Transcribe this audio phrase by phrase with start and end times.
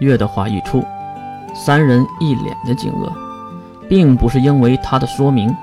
[0.00, 0.84] 月的话一出，
[1.54, 3.10] 三人一脸的惊愕，
[3.88, 5.54] 并不是因为他的说明，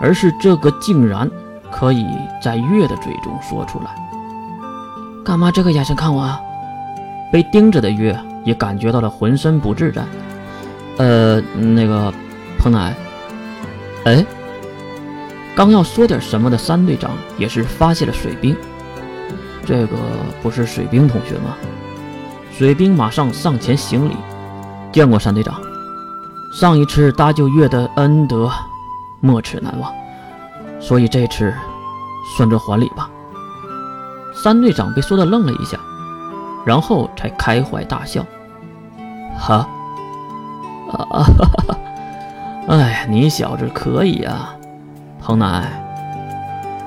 [0.00, 1.30] 而是这个竟然
[1.70, 2.06] 可以
[2.42, 3.86] 在月的嘴中说出来。
[5.24, 6.40] 干嘛这个眼神看我啊？
[7.30, 10.02] 被盯着的月也感觉到了浑身不自在。
[10.96, 12.12] 呃，那个
[12.58, 12.94] 彭奶，
[14.04, 14.24] 哎，
[15.54, 18.56] 刚要说点什么的三队长也是发现了水兵。
[19.64, 19.96] 这个
[20.42, 21.54] 不是水兵同学吗？
[22.58, 24.16] 水兵马上上前行礼，
[24.90, 25.54] 见过三队长。
[26.52, 28.50] 上一次搭救月的恩德，
[29.20, 29.92] 没齿难忘，
[30.80, 31.54] 所以这次
[32.36, 33.08] 算作还礼吧。
[34.34, 35.78] 三队长被说的愣了一下，
[36.66, 38.26] 然后才开怀大笑。
[39.38, 39.64] 哈，
[40.90, 41.22] 啊哈
[41.68, 41.78] 哈！
[42.70, 44.52] 哎，你小子可以啊，
[45.22, 45.64] 彭南，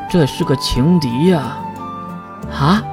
[0.10, 1.56] 这是个情敌呀。
[2.60, 2.84] 啊！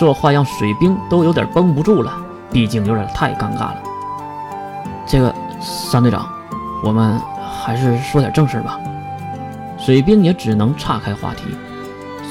[0.00, 2.16] 这话让水兵都有点绷不住了，
[2.50, 3.82] 毕竟有点太尴尬了。
[5.06, 6.26] 这个三队长，
[6.82, 7.20] 我们
[7.52, 8.80] 还是说点正事吧。
[9.78, 11.54] 水兵也只能岔开话题。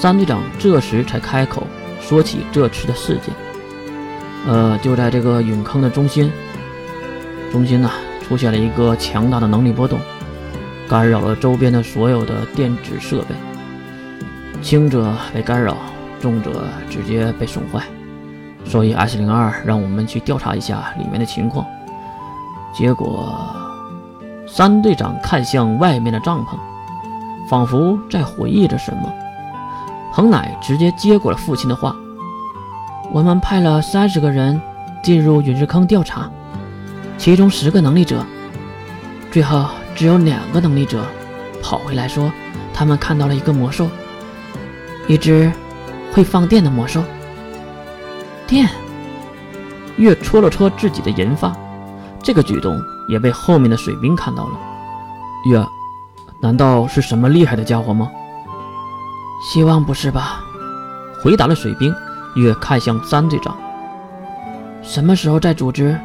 [0.01, 1.61] 三队长这时才开口
[2.01, 3.35] 说起这次的事件。
[4.47, 6.31] 呃，就在这个陨坑的中心，
[7.51, 7.91] 中心呢
[8.27, 9.99] 出现了一个强大的能力波动，
[10.87, 13.35] 干扰了周边的所有的电子设备，
[14.59, 15.77] 轻者被干扰。
[16.21, 17.81] 重者直接被损坏，
[18.65, 21.65] 所以 S 零二让我们去调查一下里面的情况。
[22.73, 23.35] 结果，
[24.47, 26.57] 三队长看向外面的帐篷，
[27.49, 29.11] 仿佛在回忆着什么。
[30.11, 31.95] 恒乃直接接过了父亲的话
[33.11, 34.61] ：“我们派了三十个人
[35.01, 36.29] 进入陨石坑调查，
[37.17, 38.25] 其中十个能力者，
[39.31, 41.03] 最后只有两个能力者
[41.61, 42.31] 跑回来说，
[42.73, 43.87] 他们看到了一个魔兽，
[45.07, 45.51] 一只。”
[46.11, 47.03] 会放电的魔兽，
[48.47, 48.67] 电。
[49.97, 51.53] 月戳了戳自己的银发，
[52.23, 52.79] 这个举动
[53.09, 54.59] 也被后面的水兵看到了。
[55.45, 55.65] 月，
[56.41, 58.09] 难道是什么厉害的家伙吗？
[59.41, 60.41] 希望不是吧？
[61.23, 61.93] 回答了水兵。
[62.35, 63.57] 月看向三队长，
[64.83, 65.99] 什么时候再组织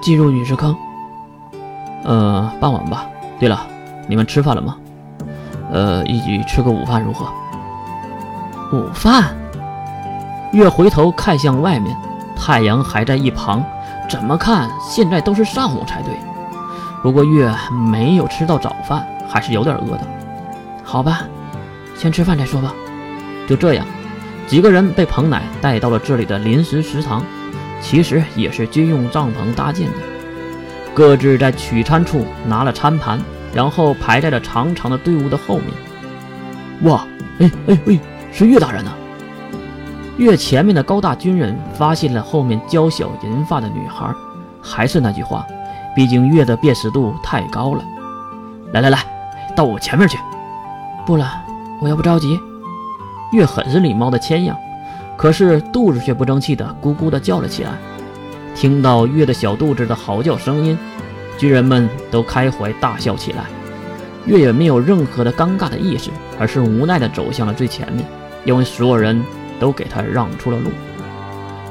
[0.00, 0.74] 进入陨石坑？
[2.02, 3.06] 呃，傍晚吧。
[3.38, 3.66] 对了，
[4.08, 4.76] 你们吃饭了吗？
[5.70, 7.26] 呃，一起吃个午饭如何？
[8.70, 9.34] 午饭，
[10.52, 11.96] 月回头看向外面，
[12.36, 13.64] 太阳还在一旁，
[14.10, 16.12] 怎么看现在都是上午才对。
[17.02, 17.50] 不过月
[17.90, 20.06] 没有吃到早饭，还是有点饿的。
[20.84, 21.22] 好吧，
[21.96, 22.74] 先吃饭再说吧。
[23.46, 23.86] 就这样，
[24.46, 27.24] 几个人被彭奶带到了这里的临时食堂，
[27.80, 29.94] 其实也是军用帐篷搭建的。
[30.92, 33.18] 各自在取餐处拿了餐盘，
[33.54, 35.68] 然后排在了长长的队伍的后面。
[36.82, 37.06] 哇，
[37.38, 37.98] 哎哎哎！
[38.38, 38.92] 是岳大人呢。
[40.16, 44.14] 岳前面的高大军人发现了后面娇小银发的女孩，
[44.62, 45.44] 还是那句话，
[45.96, 47.82] 毕竟岳的辨识度太高了。
[48.72, 49.04] 来来来，
[49.56, 50.16] 到我前面去。
[51.04, 51.26] 不了，
[51.80, 52.38] 我要不着急。
[53.32, 54.56] 月很是礼貌的谦让，
[55.16, 57.72] 可是肚子却不争气的咕咕的叫了起来。
[58.54, 60.78] 听到月的小肚子的嚎叫声音，
[61.36, 63.46] 军人们都开怀大笑起来。
[64.26, 68.04] 月也没有任何的尴尬的意识，而是无奈的走向了最前面。
[68.44, 69.22] 因为所有人
[69.60, 70.70] 都给他让出了路，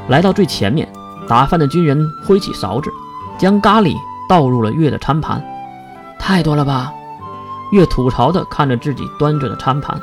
[0.10, 0.88] 来到最前面，
[1.28, 2.92] 打饭的军人挥起勺子，
[3.38, 3.96] 将咖喱
[4.30, 5.44] 倒入了月的餐盘。
[6.20, 6.92] 太多了吧？
[7.72, 10.00] 月吐槽的看着自己端着的餐盘。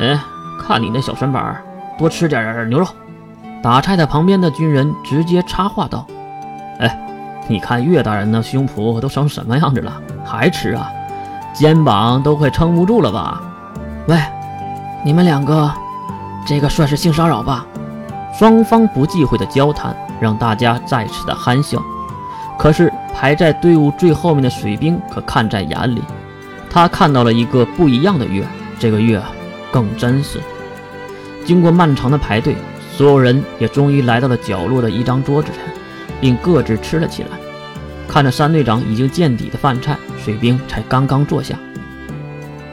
[0.00, 0.18] 哎，
[0.60, 1.62] 看你那小身板，
[1.98, 2.86] 多吃点牛肉。
[3.62, 6.06] 打菜的旁边的军人直接插话道
[6.78, 6.98] ：“哎，
[7.48, 10.88] 你看岳大人那胸脯都成什么样子了，还吃啊？
[11.52, 13.42] 肩膀都快撑不住了吧？”
[14.06, 14.16] 喂。
[15.04, 15.72] 你们两个，
[16.46, 17.64] 这个算是性骚扰吧？
[18.38, 21.82] 双方不忌讳的交谈让大家再次的憨笑。
[22.58, 26.02] 可是排在队伍最后面的水兵可看在眼里，
[26.68, 28.44] 他看到了一个不一样的月，
[28.78, 29.22] 这个月
[29.70, 30.40] 更真实。
[31.44, 32.56] 经过漫长的排队，
[32.92, 35.62] 所有人也终于来到了角落的一张桌子上，
[36.20, 37.30] 并各自吃了起来。
[38.08, 41.56] 看着三队长已经见底的饭菜，水兵才刚刚坐下。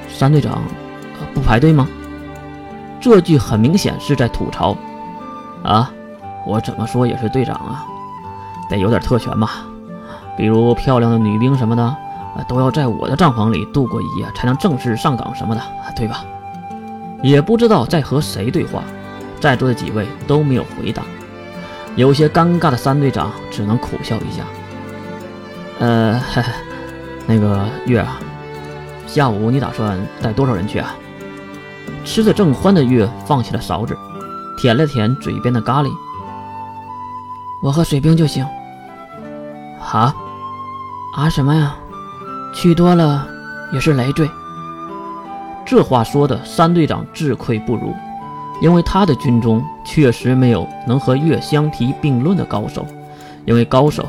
[0.09, 0.63] 三队长，
[1.33, 1.87] 不排队吗？
[3.05, 4.75] 这句很明显是在吐槽，
[5.63, 5.91] 啊，
[6.43, 7.85] 我怎么说也是队长啊，
[8.67, 9.47] 得有点特权嘛，
[10.35, 11.95] 比如漂亮的女兵什么的，
[12.47, 15.61] 都要在我的帐篷里度过一夜才能正式上岗什么的，
[15.95, 16.25] 对吧？
[17.21, 18.81] 也不知道在和谁对话，
[19.39, 21.03] 在座的几位都没有回答，
[21.95, 24.43] 有些尴尬的三队长只能苦笑一下。
[25.77, 26.19] 呃，
[27.27, 28.17] 那个月啊，
[29.05, 30.95] 下午你打算带多少人去啊？
[32.05, 33.97] 吃的正欢的月放下了勺子，
[34.57, 35.89] 舔了舔嘴边的咖喱。
[37.61, 38.45] 我和水兵就行。
[39.91, 40.13] 啊？
[41.15, 41.75] 啊什么呀？
[42.53, 43.27] 去多了
[43.73, 44.29] 也是累赘。
[45.65, 47.93] 这话说的三队长自愧不如，
[48.61, 52.85] 因为他的军中确实没有能和月相提并论的高手，
[53.45, 54.05] 因为高手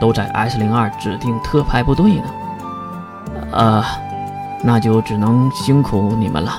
[0.00, 2.24] 都在 S 零二指定特派部队呢。
[3.52, 3.84] 呃，
[4.62, 6.58] 那就只能辛苦你们了。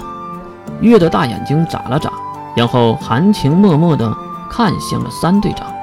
[0.82, 2.12] 月的大眼睛眨了眨，
[2.56, 4.14] 然后含情脉脉地
[4.50, 5.75] 看向了三队长。